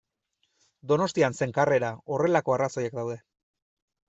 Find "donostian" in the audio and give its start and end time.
0.91-1.37